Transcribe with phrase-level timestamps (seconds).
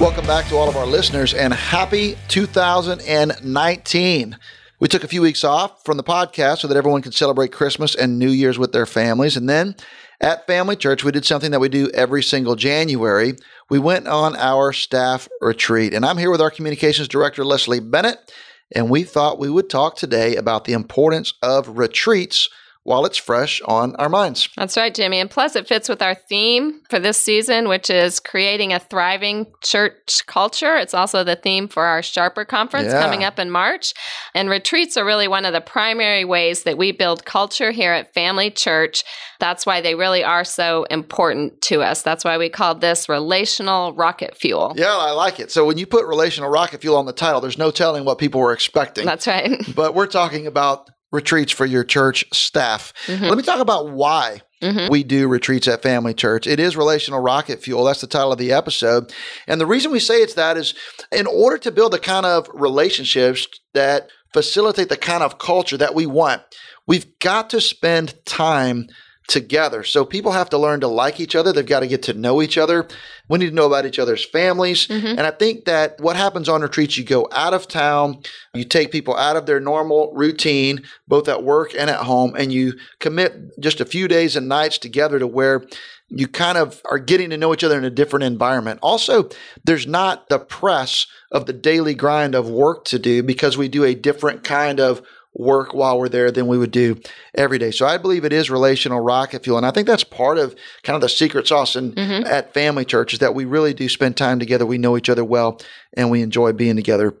[0.00, 4.38] Welcome back to all of our listeners and happy 2019.
[4.78, 7.96] We took a few weeks off from the podcast so that everyone could celebrate Christmas
[7.96, 9.36] and New Year's with their families.
[9.36, 9.74] And then
[10.20, 13.34] at Family Church, we did something that we do every single January.
[13.70, 15.92] We went on our staff retreat.
[15.92, 18.32] And I'm here with our communications director, Leslie Bennett.
[18.70, 22.48] And we thought we would talk today about the importance of retreats
[22.84, 24.48] while it's fresh on our minds.
[24.56, 25.18] That's right, Jimmy.
[25.18, 29.46] And plus, it fits with our theme for this season, which is creating a thriving
[29.62, 30.76] church culture.
[30.76, 33.02] It's also the theme for our Sharper Conference yeah.
[33.02, 33.92] coming up in March.
[34.34, 38.14] And retreats are really one of the primary ways that we build culture here at
[38.14, 39.04] Family Church.
[39.38, 42.02] That's why they really are so important to us.
[42.02, 44.72] That's why we called this relational rocket fuel.
[44.76, 45.50] Yeah, I like it.
[45.50, 48.40] So when you put relational rocket fuel on the title, there's no telling what people
[48.40, 49.04] were expecting.
[49.04, 49.60] That's right.
[49.74, 52.92] but we're talking about retreats for your church staff.
[53.06, 53.24] Mm-hmm.
[53.24, 54.90] Let me talk about why mm-hmm.
[54.90, 56.46] we do retreats at Family Church.
[56.46, 57.84] It is relational rocket fuel.
[57.84, 59.12] That's the title of the episode.
[59.46, 60.74] And the reason we say it's that is
[61.10, 65.94] in order to build the kind of relationships that facilitate the kind of culture that
[65.94, 66.42] we want,
[66.86, 68.88] we've got to spend time
[69.28, 69.84] together.
[69.84, 71.52] So people have to learn to like each other.
[71.52, 72.88] They've got to get to know each other.
[73.28, 74.86] We need to know about each other's families.
[74.88, 75.06] Mm-hmm.
[75.06, 78.22] And I think that what happens on retreats, you go out of town,
[78.54, 82.52] you take people out of their normal routine, both at work and at home, and
[82.52, 85.64] you commit just a few days and nights together to where
[86.08, 88.80] you kind of are getting to know each other in a different environment.
[88.82, 89.28] Also,
[89.64, 93.84] there's not the press of the daily grind of work to do because we do
[93.84, 95.02] a different kind of
[95.38, 97.00] work while we're there than we would do
[97.34, 97.70] every day.
[97.70, 99.56] So I believe it is relational rocket fuel.
[99.56, 102.26] And I think that's part of kind of the secret sauce in, mm-hmm.
[102.26, 104.66] at family church is that we really do spend time together.
[104.66, 105.60] We know each other well
[105.94, 107.14] and we enjoy being together.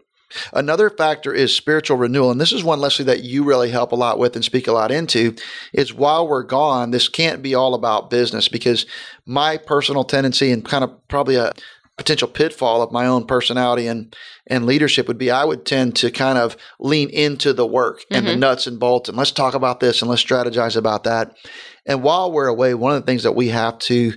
[0.52, 2.30] Another factor is spiritual renewal.
[2.30, 4.72] And this is one, Leslie, that you really help a lot with and speak a
[4.72, 5.34] lot into
[5.72, 8.84] is while we're gone, this can't be all about business because
[9.24, 11.52] my personal tendency and kind of probably a
[11.98, 14.16] potential pitfall of my own personality and
[14.46, 18.24] and leadership would be I would tend to kind of lean into the work and
[18.24, 18.34] mm-hmm.
[18.34, 21.36] the nuts and bolts and let's talk about this and let's strategize about that.
[21.84, 24.14] And while we're away, one of the things that we have to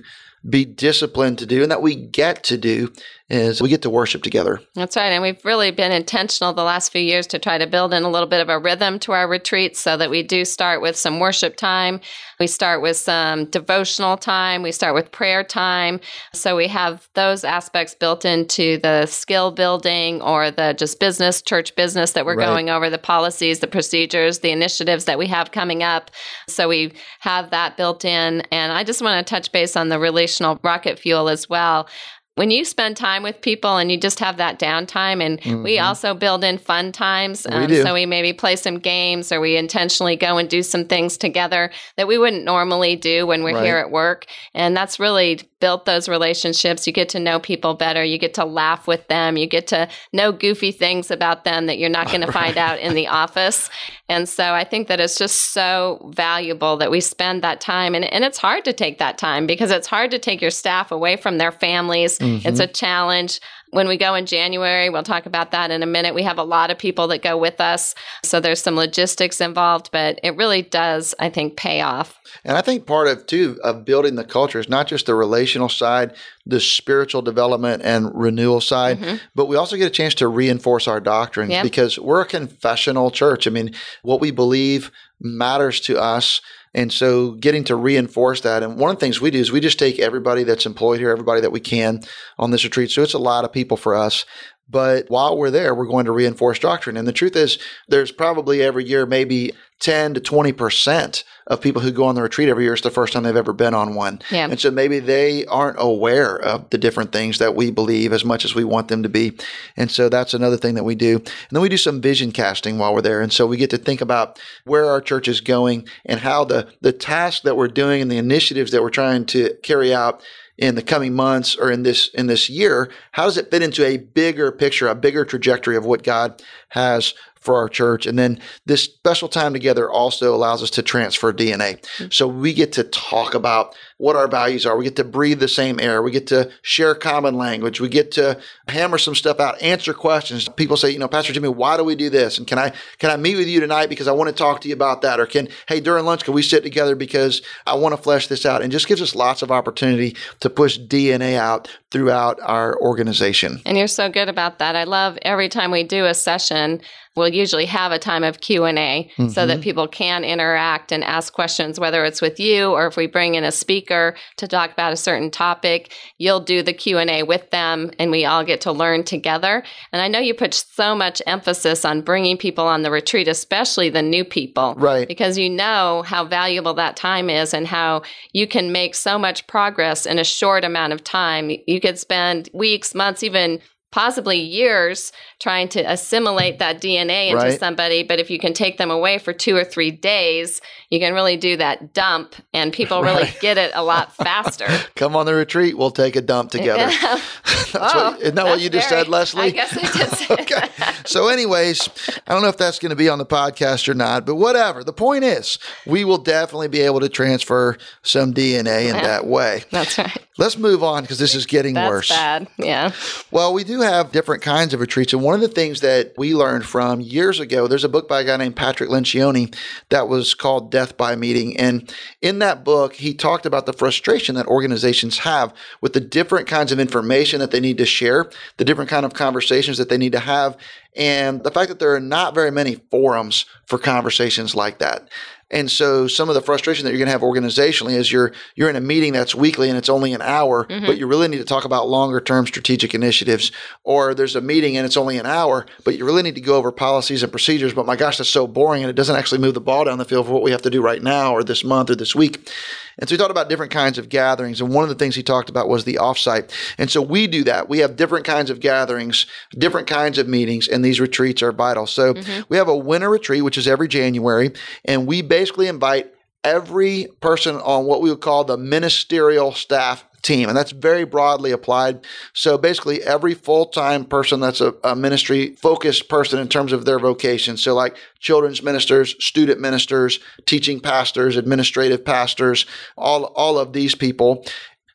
[0.48, 2.92] be disciplined to do and that we get to do
[3.32, 4.60] is we get to worship together.
[4.74, 5.10] That's right.
[5.10, 8.10] And we've really been intentional the last few years to try to build in a
[8.10, 11.18] little bit of a rhythm to our retreats so that we do start with some
[11.18, 12.00] worship time.
[12.38, 14.62] We start with some devotional time.
[14.62, 16.00] We start with prayer time.
[16.34, 21.74] So we have those aspects built into the skill building or the just business, church
[21.74, 22.46] business that we're right.
[22.46, 26.10] going over, the policies, the procedures, the initiatives that we have coming up.
[26.48, 28.42] So we have that built in.
[28.52, 31.88] And I just want to touch base on the relational rocket fuel as well
[32.36, 35.62] when you spend time with people and you just have that downtime and mm-hmm.
[35.62, 39.40] we also build in fun times um, we so we maybe play some games or
[39.40, 43.54] we intentionally go and do some things together that we wouldn't normally do when we're
[43.54, 43.64] right.
[43.64, 46.88] here at work and that's really built those relationships.
[46.88, 48.02] You get to know people better.
[48.02, 49.36] You get to laugh with them.
[49.36, 52.80] You get to know goofy things about them that you're not going to find out
[52.80, 53.70] in the office.
[54.08, 58.04] And so i think that it's just so valuable that we spend that time and,
[58.12, 61.16] and it's hard to take that time because it's hard to take your staff away
[61.16, 62.18] from their families.
[62.18, 62.48] Mm-hmm.
[62.48, 63.40] It's a challenge.
[63.72, 66.14] When we go in January, we'll talk about that in a minute.
[66.14, 67.94] We have a lot of people that go with us.
[68.22, 72.20] So there's some logistics involved, but it really does, I think, pay off.
[72.44, 75.70] And I think part of, too, of building the culture is not just the relational
[75.70, 79.16] side, the spiritual development and renewal side, mm-hmm.
[79.34, 81.62] but we also get a chance to reinforce our doctrines yep.
[81.64, 83.46] because we're a confessional church.
[83.46, 86.42] I mean, what we believe matters to us.
[86.74, 88.62] And so getting to reinforce that.
[88.62, 91.10] And one of the things we do is we just take everybody that's employed here,
[91.10, 92.00] everybody that we can
[92.38, 92.90] on this retreat.
[92.90, 94.24] So it's a lot of people for us.
[94.68, 96.96] But while we're there, we're going to reinforce doctrine.
[96.96, 97.58] And the truth is,
[97.88, 99.52] there's probably every year maybe
[99.82, 102.72] 10 to 20% of people who go on the retreat every year.
[102.72, 104.20] It's the first time they've ever been on one.
[104.30, 104.46] Yeah.
[104.48, 108.44] And so maybe they aren't aware of the different things that we believe as much
[108.44, 109.36] as we want them to be.
[109.76, 111.16] And so that's another thing that we do.
[111.16, 113.20] And then we do some vision casting while we're there.
[113.20, 116.68] And so we get to think about where our church is going and how the,
[116.80, 120.22] the task that we're doing and the initiatives that we're trying to carry out
[120.58, 123.84] in the coming months or in this in this year how does it fit into
[123.84, 128.06] a bigger picture a bigger trajectory of what god has for our church.
[128.06, 131.80] And then this special time together also allows us to transfer DNA.
[131.80, 132.06] Mm-hmm.
[132.10, 134.76] So we get to talk about what our values are.
[134.76, 136.02] We get to breathe the same air.
[136.02, 137.80] We get to share common language.
[137.80, 140.48] We get to hammer some stuff out, answer questions.
[140.48, 142.36] People say, you know, Pastor Jimmy, why do we do this?
[142.36, 144.68] And can I can I meet with you tonight because I want to talk to
[144.68, 145.20] you about that?
[145.20, 148.44] Or can hey during lunch can we sit together because I want to flesh this
[148.44, 148.60] out?
[148.60, 153.60] And just gives us lots of opportunity to push DNA out throughout our organization.
[153.64, 154.74] And you're so good about that.
[154.74, 156.80] I love every time we do a session,
[157.14, 159.28] we'll usually have a time of q&a mm-hmm.
[159.28, 159.62] so that mm-hmm.
[159.62, 163.44] people can interact and ask questions whether it's with you or if we bring in
[163.44, 163.91] a speaker
[164.36, 165.92] to talk about a certain topic.
[166.18, 169.62] You'll do the q&a with them and we all get to learn together.
[169.92, 173.88] And i know you put so much emphasis on bringing people on the retreat especially
[173.90, 174.74] the new people.
[174.76, 175.06] Right.
[175.08, 178.02] Because you know how valuable that time is and how
[178.32, 181.50] you can make so much progress in a short amount of time.
[181.66, 183.60] You could spend weeks months even
[183.92, 187.60] possibly years trying to assimilate that DNA into right.
[187.60, 188.02] somebody.
[188.02, 190.60] But if you can take them away for two or three days,
[190.90, 194.66] you can really do that dump and people really get it a lot faster.
[194.96, 196.90] Come on the retreat, we'll take a dump together.
[196.90, 199.42] that's oh, what, isn't that what you just very, said, Leslie?
[199.42, 200.92] I guess I did say okay.
[201.04, 201.88] So, anyways,
[202.26, 204.82] I don't know if that's going to be on the podcast or not, but whatever.
[204.82, 209.26] The point is, we will definitely be able to transfer some DNA in yeah, that
[209.26, 209.64] way.
[209.70, 210.16] That's right.
[210.38, 212.08] Let's move on because this is getting That's worse.
[212.08, 212.92] Bad, yeah.
[213.30, 216.34] Well, we do have different kinds of retreats, and one of the things that we
[216.34, 219.54] learned from years ago, there's a book by a guy named Patrick Lencioni
[219.90, 224.34] that was called Death by Meeting, and in that book, he talked about the frustration
[224.34, 228.64] that organizations have with the different kinds of information that they need to share, the
[228.64, 230.56] different kind of conversations that they need to have,
[230.96, 235.08] and the fact that there are not very many forums for conversations like that.
[235.52, 238.70] And so some of the frustration that you're going to have organizationally is you're you're
[238.70, 240.86] in a meeting that's weekly and it's only an hour, mm-hmm.
[240.86, 243.52] but you really need to talk about longer term strategic initiatives.
[243.84, 246.56] Or there's a meeting and it's only an hour, but you really need to go
[246.56, 247.74] over policies and procedures.
[247.74, 250.04] But my gosh, that's so boring and it doesn't actually move the ball down the
[250.04, 252.50] field for what we have to do right now or this month or this week.
[252.98, 254.60] And so he talked about different kinds of gatherings.
[254.60, 256.50] And one of the things he talked about was the offsite.
[256.78, 257.68] And so we do that.
[257.68, 261.86] We have different kinds of gatherings, different kinds of meetings, and these retreats are vital.
[261.86, 262.42] So mm-hmm.
[262.48, 264.52] we have a winter retreat, which is every January,
[264.84, 266.12] and we basically invite
[266.44, 270.48] every person on what we would call the ministerial staff team.
[270.48, 272.06] And that's very broadly applied.
[272.32, 276.84] So basically, every full time person that's a, a ministry focused person in terms of
[276.84, 277.56] their vocation.
[277.56, 282.66] So, like children's ministers, student ministers, teaching pastors, administrative pastors,
[282.96, 284.44] all, all of these people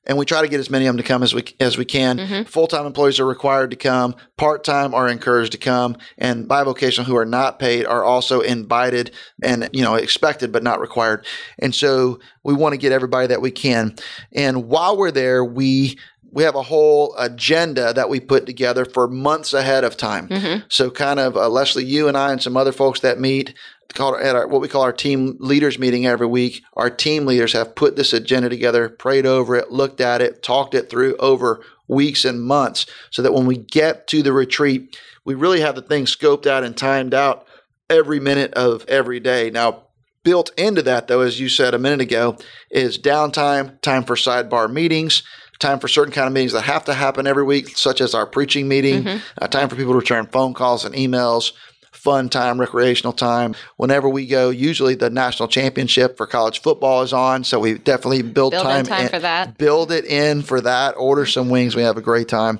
[0.08, 1.86] and we try to get as many of them to come as we as we
[1.86, 2.18] can.
[2.18, 2.44] Mm-hmm.
[2.44, 4.16] Full time employees are required to come.
[4.38, 9.12] Part time are encouraged to come, and bivocational who are not paid are also invited
[9.44, 11.26] and you know expected but not required.
[11.60, 13.96] And so we want to get everybody that we can.
[14.32, 16.00] And while we're there, we
[16.32, 20.28] we have a whole agenda that we put together for months ahead of time.
[20.28, 20.66] Mm-hmm.
[20.70, 23.54] So, kind of uh, Leslie, you and I, and some other folks that meet
[23.94, 26.64] called at our, what we call our team leaders meeting every week.
[26.74, 30.74] Our team leaders have put this agenda together, prayed over it, looked at it, talked
[30.74, 35.36] it through over weeks and months, so that when we get to the retreat, we
[35.36, 37.46] really have the thing scoped out and timed out
[37.90, 39.50] every minute of every day.
[39.50, 39.84] Now,
[40.24, 42.38] built into that, though, as you said a minute ago,
[42.70, 45.24] is downtime, time for sidebar meetings,
[45.60, 48.26] time for certain kind of meetings that have to happen every week, such as our
[48.26, 49.18] preaching meeting, mm-hmm.
[49.42, 51.54] uh, time for people to return phone calls and emails,
[51.92, 53.56] fun time, recreational time.
[53.78, 58.22] Whenever we go, usually the national championship for college football is on, so we definitely
[58.22, 59.58] build, build time, time in, for that.
[59.58, 60.92] Build it in for that.
[60.92, 61.76] Order some wings.
[61.76, 62.60] We have a great time,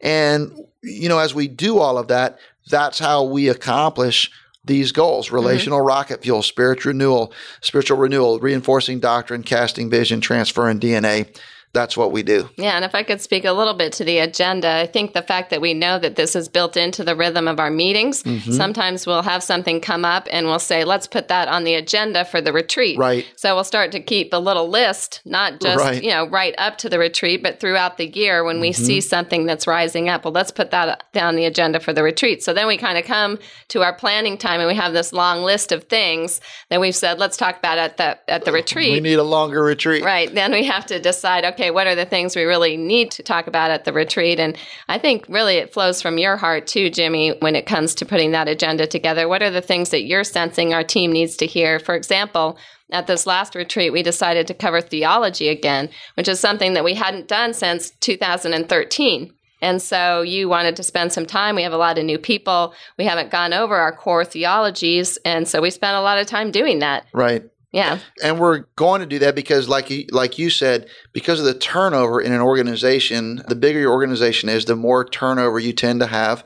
[0.00, 0.52] and
[0.82, 2.38] you know, as we do all of that,
[2.68, 4.30] that's how we accomplish
[4.64, 5.36] these goals mm-hmm.
[5.36, 5.88] relational mm-hmm.
[5.88, 11.26] rocket fuel spiritual renewal spiritual renewal reinforcing doctrine casting vision transferring dna
[11.72, 12.50] that's what we do.
[12.56, 15.22] Yeah, and if I could speak a little bit to the agenda, I think the
[15.22, 18.52] fact that we know that this is built into the rhythm of our meetings, mm-hmm.
[18.52, 22.24] sometimes we'll have something come up and we'll say, let's put that on the agenda
[22.24, 22.98] for the retreat.
[22.98, 23.26] Right.
[23.36, 26.02] So we'll start to keep a little list, not just, right.
[26.02, 28.84] you know, right up to the retreat, but throughout the year when we mm-hmm.
[28.84, 30.24] see something that's rising up.
[30.24, 32.42] Well, let's put that down the agenda for the retreat.
[32.42, 33.38] So then we kind of come
[33.68, 37.18] to our planning time and we have this long list of things that we've said,
[37.18, 38.92] let's talk about at the at the retreat.
[38.92, 40.04] We need a longer retreat.
[40.04, 40.32] Right.
[40.32, 43.22] Then we have to decide, okay, okay, what are the things we really need to
[43.22, 44.40] talk about at the retreat?
[44.40, 48.06] And I think really it flows from your heart too, Jimmy, when it comes to
[48.06, 49.28] putting that agenda together.
[49.28, 51.78] What are the things that you're sensing our team needs to hear?
[51.78, 52.58] For example,
[52.90, 56.94] at this last retreat, we decided to cover theology again, which is something that we
[56.94, 59.32] hadn't done since 2013.
[59.60, 61.54] And so you wanted to spend some time.
[61.54, 62.74] We have a lot of new people.
[62.98, 65.16] We haven't gone over our core theologies.
[65.24, 67.06] And so we spent a lot of time doing that.
[67.12, 67.44] Right.
[67.72, 68.00] Yeah.
[68.22, 71.54] And we're going to do that because like you, like you said, because of the
[71.54, 76.06] turnover in an organization, the bigger your organization is, the more turnover you tend to
[76.06, 76.44] have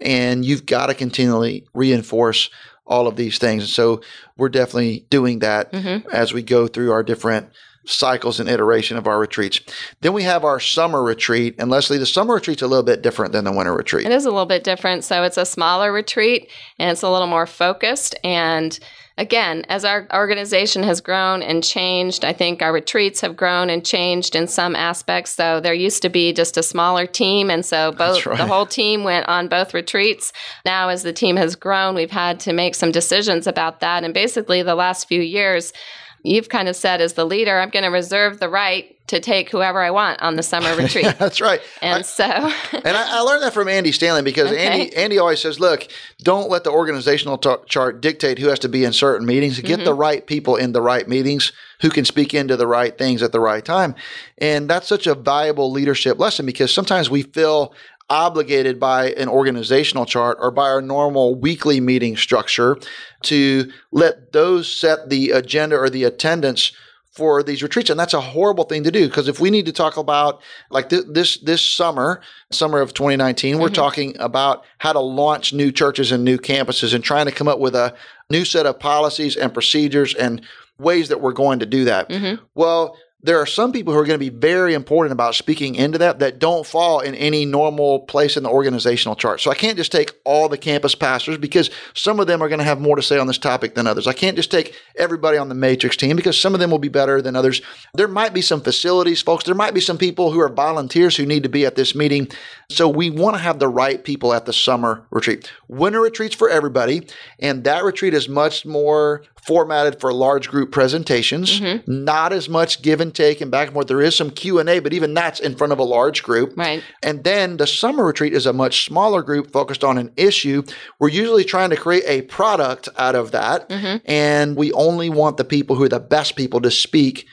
[0.00, 2.48] and you've got to continually reinforce
[2.86, 3.64] all of these things.
[3.64, 4.00] And so
[4.36, 6.08] we're definitely doing that mm-hmm.
[6.10, 7.50] as we go through our different
[7.88, 9.60] cycles and iteration of our retreats.
[10.00, 11.54] Then we have our summer retreat.
[11.58, 14.06] And Leslie, the summer retreat's a little bit different than the winter retreat.
[14.06, 15.04] It is a little bit different.
[15.04, 18.14] So it's a smaller retreat and it's a little more focused.
[18.22, 18.78] And
[19.16, 23.84] again, as our organization has grown and changed, I think our retreats have grown and
[23.84, 25.32] changed in some aspects.
[25.32, 27.50] So there used to be just a smaller team.
[27.50, 28.36] And so both right.
[28.36, 30.32] the whole team went on both retreats.
[30.64, 34.04] Now, as the team has grown, we've had to make some decisions about that.
[34.04, 35.72] And basically, the last few years,
[36.22, 39.50] you've kind of said as the leader, I'm going to reserve the right to take
[39.50, 41.04] whoever I want on the summer retreat.
[41.04, 41.60] yeah, that's right.
[41.82, 42.24] And I, so,
[42.72, 44.66] and I, I, learned that from Andy Stanley because okay.
[44.66, 45.88] Andy Andy always says, "Look,
[46.22, 49.60] don't let the organizational t- chart dictate who has to be in certain meetings.
[49.60, 49.84] Get mm-hmm.
[49.84, 53.32] the right people in the right meetings who can speak into the right things at
[53.32, 53.94] the right time."
[54.38, 57.74] And that's such a valuable leadership lesson because sometimes we feel
[58.10, 62.76] obligated by an organizational chart or by our normal weekly meeting structure
[63.22, 66.72] to let those set the agenda or the attendance
[67.18, 69.72] for these retreats and that's a horrible thing to do because if we need to
[69.72, 72.20] talk about like this this, this summer
[72.52, 73.60] summer of 2019 mm-hmm.
[73.62, 77.48] we're talking about how to launch new churches and new campuses and trying to come
[77.48, 77.92] up with a
[78.30, 80.40] new set of policies and procedures and
[80.78, 82.40] ways that we're going to do that mm-hmm.
[82.54, 85.98] well there are some people who are going to be very important about speaking into
[85.98, 89.40] that that don't fall in any normal place in the organizational chart.
[89.40, 92.60] So I can't just take all the campus pastors because some of them are going
[92.60, 94.06] to have more to say on this topic than others.
[94.06, 96.88] I can't just take everybody on the matrix team because some of them will be
[96.88, 97.60] better than others.
[97.92, 99.44] There might be some facilities folks.
[99.44, 102.28] There might be some people who are volunteers who need to be at this meeting.
[102.70, 105.50] So we want to have the right people at the summer retreat.
[105.66, 107.08] Winter retreats for everybody.
[107.40, 112.04] And that retreat is much more formatted for large group presentations, mm-hmm.
[112.04, 113.86] not as much give and take and back and forth.
[113.86, 116.52] There is some Q&A, but even that's in front of a large group.
[116.54, 116.84] Right.
[117.02, 120.64] And then the summer retreat is a much smaller group focused on an issue.
[120.98, 123.70] We're usually trying to create a product out of that.
[123.70, 123.96] Mm-hmm.
[124.04, 127.26] And we only want the people who are the best people to speak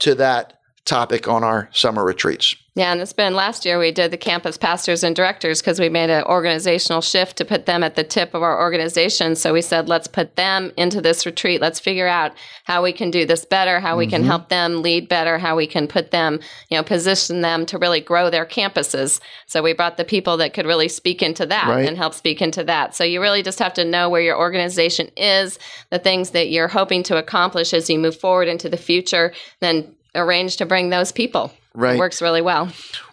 [0.00, 0.58] to that
[0.92, 2.54] topic on our summer retreats.
[2.74, 5.88] Yeah, and it's been last year we did the campus pastors and directors because we
[5.88, 9.36] made an organizational shift to put them at the tip of our organization.
[9.36, 11.62] So we said, let's put them into this retreat.
[11.62, 12.32] Let's figure out
[12.64, 14.16] how we can do this better, how we mm-hmm.
[14.16, 17.78] can help them lead better, how we can put them, you know, position them to
[17.78, 19.20] really grow their campuses.
[19.46, 21.86] So we brought the people that could really speak into that right.
[21.86, 22.94] and help speak into that.
[22.94, 25.58] So you really just have to know where your organization is,
[25.90, 29.94] the things that you're hoping to accomplish as you move forward into the future, then
[30.14, 31.52] arrange to bring those people.
[31.74, 31.96] Right.
[31.96, 32.70] It works really well.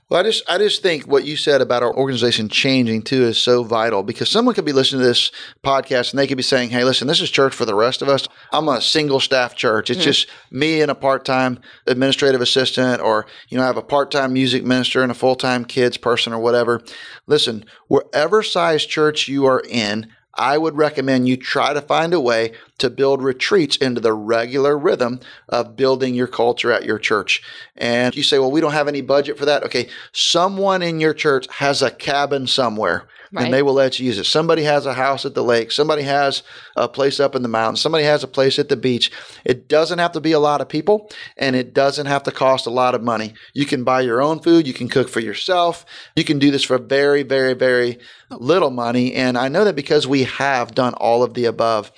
[0.09, 3.39] Well, I just I just think what you said about our organization changing too is
[3.39, 5.31] so vital because someone could be listening to this
[5.63, 8.09] podcast and they could be saying, "Hey, listen, this is church for the rest of
[8.09, 8.27] us.
[8.51, 9.91] I'm a single staff church.
[9.91, 10.05] It's mm-hmm.
[10.05, 14.65] just me and a part-time administrative assistant or, you know, I have a part-time music
[14.65, 16.81] minister and a full-time kids person or whatever."
[17.27, 22.19] Listen, wherever size church you are in, I would recommend you try to find a
[22.19, 27.41] way to build retreats into the regular rhythm of building your culture at your church.
[27.77, 29.63] And you say, well, we don't have any budget for that.
[29.63, 29.87] Okay.
[30.11, 33.07] Someone in your church has a cabin somewhere.
[33.31, 33.45] Right.
[33.45, 34.23] and they will let you use it.
[34.23, 35.71] Somebody has a house at the lake.
[35.71, 36.41] Somebody has
[36.75, 37.79] a place up in the mountains.
[37.79, 39.11] Somebody has a place at the beach.
[39.45, 42.65] It doesn't have to be a lot of people and it doesn't have to cost
[42.65, 43.35] a lot of money.
[43.53, 44.65] You can buy your own food.
[44.65, 45.85] You can cook for yourself.
[46.15, 47.99] You can do this for very, very, very
[48.31, 49.13] little money.
[49.13, 51.91] And I know that because we have done all of the above.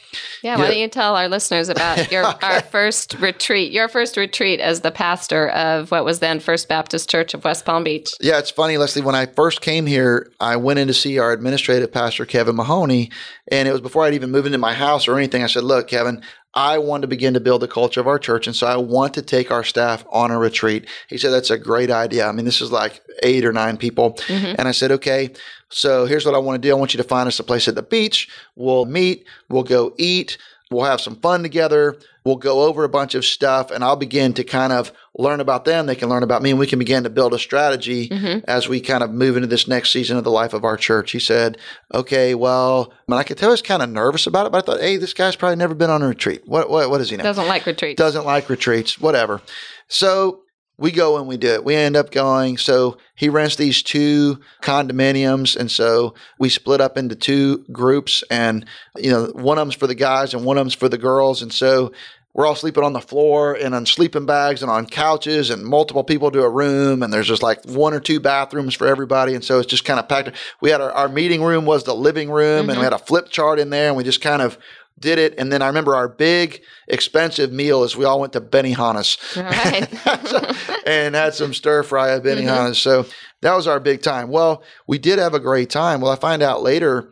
[0.43, 0.57] Yeah.
[0.57, 2.47] Why don't you tell our listeners about your okay.
[2.47, 7.09] our first retreat, your first retreat as the pastor of what was then First Baptist
[7.09, 8.13] Church of West Palm Beach?
[8.19, 9.01] Yeah, it's funny, Leslie.
[9.01, 13.11] When I first came here, I went in to see our administrative pastor, Kevin Mahoney.
[13.51, 15.43] And it was before I'd even moved into my house or anything.
[15.43, 16.21] I said, Look, Kevin,
[16.53, 18.45] I want to begin to build the culture of our church.
[18.45, 20.87] And so I want to take our staff on a retreat.
[21.07, 22.27] He said, That's a great idea.
[22.27, 24.13] I mean, this is like eight or nine people.
[24.13, 24.55] Mm-hmm.
[24.57, 25.31] And I said, Okay,
[25.69, 26.71] so here's what I want to do.
[26.71, 28.29] I want you to find us a place at the beach.
[28.55, 30.37] We'll meet, we'll go eat,
[30.71, 31.97] we'll have some fun together.
[32.23, 35.65] We'll go over a bunch of stuff and I'll begin to kind of learn about
[35.65, 35.85] them.
[35.85, 38.39] They can learn about me and we can begin to build a strategy mm-hmm.
[38.47, 41.11] as we kind of move into this next season of the life of our church.
[41.11, 41.57] He said,
[41.93, 44.63] okay, well, I, mean, I could tell he was kind of nervous about it, but
[44.63, 46.43] I thought, hey, this guy's probably never been on a retreat.
[46.45, 47.23] What, what, what does he know?
[47.23, 47.97] Doesn't like retreats.
[47.97, 49.41] Doesn't like retreats, whatever.
[49.87, 50.43] So
[50.81, 51.63] we go and we do it.
[51.63, 52.57] We end up going.
[52.57, 55.55] So he rents these two condominiums.
[55.55, 58.23] And so we split up into two groups.
[58.31, 58.65] And,
[58.97, 61.43] you know, one of them's for the guys and one of them's for the girls.
[61.43, 61.91] And so
[62.33, 66.03] we're all sleeping on the floor and on sleeping bags and on couches and multiple
[66.03, 69.43] people to a room and there's just like one or two bathrooms for everybody and
[69.43, 72.31] so it's just kind of packed we had our, our meeting room was the living
[72.31, 72.69] room mm-hmm.
[72.69, 72.83] and we mm-hmm.
[72.83, 74.57] had a flip chart in there and we just kind of
[75.01, 78.41] did it and then i remember our big expensive meal is we all went to
[78.41, 80.81] benihana's right.
[80.88, 83.05] and had some stir fry at benihana's mm-hmm.
[83.05, 83.05] so
[83.41, 86.41] that was our big time well we did have a great time well i find
[86.41, 87.12] out later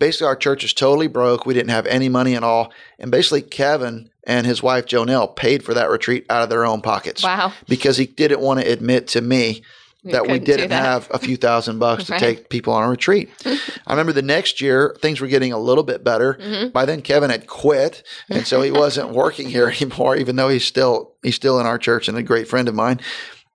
[0.00, 1.46] basically our church is totally broke.
[1.46, 2.72] We didn't have any money at all.
[2.98, 6.80] And basically, Kevin and his wife Jonelle paid for that retreat out of their own
[6.80, 7.22] pockets.
[7.22, 7.52] Wow.
[7.68, 9.62] Because he didn't want to admit to me
[10.04, 10.82] That we didn't that.
[10.82, 12.20] have a few thousand bucks to Right.
[12.20, 13.28] take people on a retreat.
[13.86, 16.34] I remember the next year things were getting a little bit better.
[16.34, 16.68] Mm-hmm.
[16.70, 20.16] By then Kevin had quit, and so he wasn't working here anymore.
[20.16, 23.00] Even though he's still he's still in our church and a great friend of mine.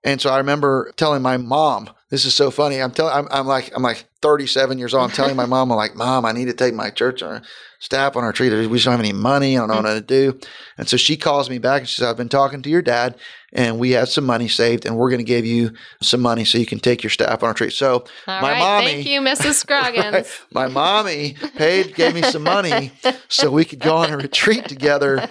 [0.04, 3.46] And so I remember telling my mom, "This is so funny." I'm telling, I'm, I'm
[3.48, 5.02] like, I'm like 37 years old.
[5.10, 7.42] I'm telling my mom, I'm like, "Mom, I need to take my church on
[7.80, 8.52] staff on our retreat.
[8.52, 9.56] We just don't have any money.
[9.56, 10.38] I don't know what to do."
[10.78, 13.16] And so she calls me back and she says, "I've been talking to your dad,
[13.52, 15.72] and we have some money saved, and we're going to give you
[16.02, 18.58] some money so you can take your staff on a retreat." So All my right.
[18.58, 19.54] mommy, Thank you, Mrs.
[19.64, 20.28] Scroggins.
[20.52, 22.92] my mommy paid, gave me some money
[23.28, 25.28] so we could go on a retreat together.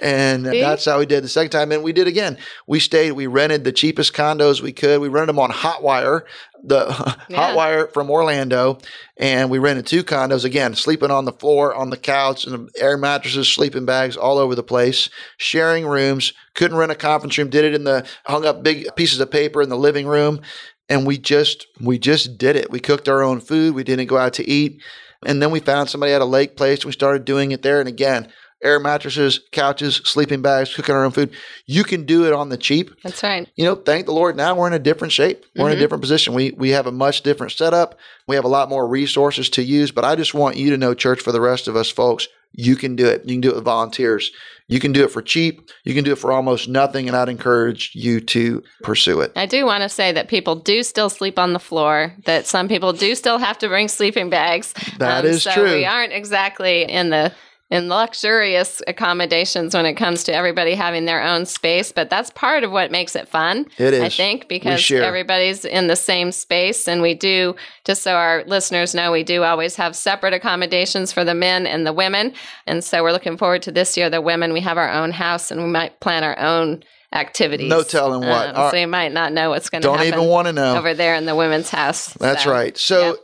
[0.00, 0.60] And See?
[0.60, 1.72] that's how we did the second time.
[1.72, 2.38] And we did again.
[2.66, 5.00] We stayed, we rented the cheapest condos we could.
[5.00, 6.22] We rented them on Hotwire,
[6.62, 6.86] the
[7.28, 7.52] Yeah.
[7.54, 8.78] Hotwire from Orlando.
[9.16, 12.96] And we rented two condos again, sleeping on the floor, on the couch, and air
[12.96, 16.32] mattresses, sleeping bags all over the place, sharing rooms.
[16.54, 19.62] Couldn't rent a conference room, did it in the, hung up big pieces of paper
[19.62, 20.40] in the living room
[20.88, 22.70] and we just we just did it.
[22.70, 23.74] We cooked our own food.
[23.74, 24.82] We didn't go out to eat,
[25.24, 26.80] and then we found somebody at a lake place.
[26.80, 27.78] and We started doing it there.
[27.78, 28.26] And again,
[28.62, 31.30] air mattresses, couches, sleeping bags, cooking our own food.
[31.64, 32.90] You can do it on the cheap.
[33.04, 33.48] That's right.
[33.54, 34.36] You know, thank the Lord.
[34.36, 35.46] Now we're in a different shape.
[35.54, 35.78] We're in a Mhm.
[35.78, 36.34] different position.
[36.34, 37.96] We we have a much different setup.
[38.26, 39.92] We have a lot more resources to use.
[39.92, 42.76] But I just want you to know, church, for the rest of us folks, you
[42.76, 43.22] can do it.
[43.24, 44.30] You can do it with volunteers.
[44.66, 45.68] You can do it for cheap.
[45.84, 47.08] You can do it for almost nothing.
[47.08, 49.32] And I'd encourage you to pursue it.
[49.34, 52.68] I do want to say that people do still sleep on the floor, that some
[52.68, 54.72] people do still have to bring sleeping bags.
[54.98, 55.74] That Um, is so true.
[55.74, 57.32] We aren't exactly in the
[57.70, 62.64] in luxurious accommodations when it comes to everybody having their own space, but that's part
[62.64, 63.66] of what makes it fun.
[63.78, 64.02] It is.
[64.02, 68.94] I think because everybody's in the same space and we do just so our listeners
[68.94, 72.32] know we do always have separate accommodations for the men and the women.
[72.66, 75.50] And so we're looking forward to this year the women we have our own house
[75.52, 77.68] and we might plan our own activities.
[77.68, 78.56] No telling what.
[78.56, 80.76] Um, so you might not know what's going to Don't happen even want to know.
[80.76, 82.12] over there in the women's house.
[82.14, 82.76] That's So, right.
[82.78, 83.18] So,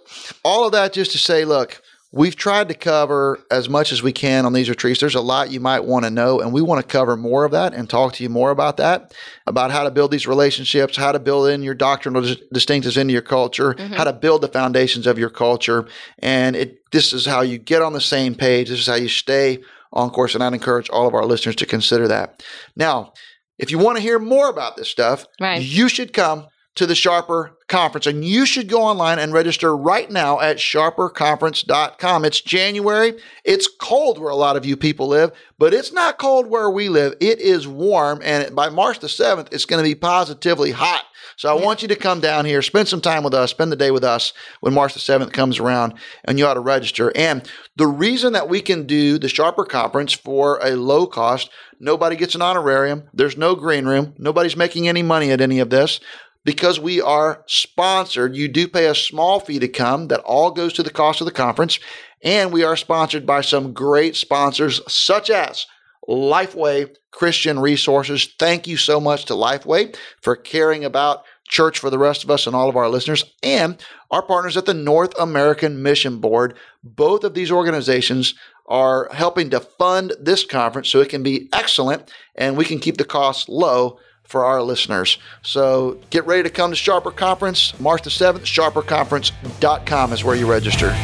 [0.45, 1.81] all of that just to say, look,
[2.13, 5.01] we've tried to cover as much as we can on these retreats.
[5.01, 7.53] There's a lot you might want to know, and we want to cover more of
[7.53, 9.15] that and talk to you more about that,
[9.47, 13.13] about how to build these relationships, how to build in your doctrinal dis- distinctives into
[13.13, 13.95] your culture, mm-hmm.
[13.95, 15.87] how to build the foundations of your culture,
[16.19, 16.79] and it.
[16.93, 18.71] This is how you get on the same page.
[18.71, 19.59] This is how you stay
[19.93, 22.43] on course, and I'd encourage all of our listeners to consider that.
[22.77, 23.13] Now,
[23.59, 25.61] if you want to hear more about this stuff, Right.
[25.61, 30.11] you should come to the Sharper Conference and you should go online and register right
[30.11, 32.25] now at sharperconference.com.
[32.25, 33.15] It's January.
[33.45, 36.89] It's cold where a lot of you people live, but it's not cold where we
[36.89, 37.15] live.
[37.21, 41.05] It is warm and by March the 7th, it's going to be positively hot.
[41.37, 43.77] So I want you to come down here, spend some time with us, spend the
[43.77, 45.93] day with us when March the 7th comes around,
[46.25, 47.13] and you ought to register.
[47.15, 52.17] And the reason that we can do the Sharper Conference for a low cost, nobody
[52.17, 56.01] gets an honorarium, there's no green room, nobody's making any money at any of this.
[56.47, 60.73] Because we are sponsored, you do pay a small fee to come that all goes
[60.75, 61.81] to the cost of the conference.
[62.23, 65.67] And we are sponsored by some great sponsors, such as
[66.09, 68.33] Lifeway Christian Resources.
[68.39, 72.47] Thank you so much to Lifeway for caring about church for the rest of us
[72.47, 76.57] and all of our listeners, and our partners at the North American Mission Board.
[76.85, 78.35] Both of these organizations
[78.69, 82.99] are helping to fund this conference so it can be excellent and we can keep
[82.99, 85.19] the costs low for our listeners.
[85.43, 88.41] So get ready to come to Sharper Conference, March the 7th.
[88.41, 90.95] SharperConference.com is where you register.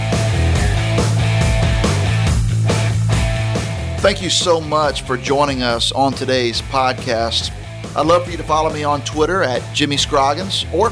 [4.00, 7.52] Thank you so much for joining us on today's podcast.
[7.94, 10.90] I'd love for you to follow me on Twitter at Jimmy Scroggins or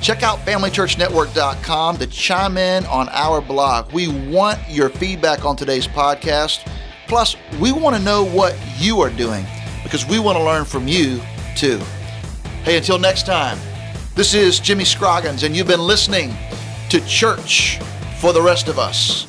[0.00, 3.92] check out FamilyChurchNetwork.com to chime in on our blog.
[3.92, 6.66] We want your feedback on today's podcast.
[7.08, 9.44] Plus, we want to know what you are doing
[9.82, 11.20] because we want to learn from you
[11.56, 11.80] too.
[12.62, 13.58] Hey, until next time,
[14.14, 16.34] this is Jimmy Scroggins, and you've been listening
[16.90, 17.78] to Church
[18.20, 19.26] for the Rest of Us.